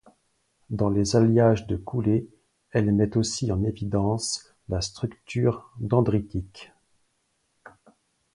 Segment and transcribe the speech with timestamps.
[0.71, 2.27] Dans les alliages de coulée,
[2.71, 6.71] elle met aussi en évidence la structure dendritique.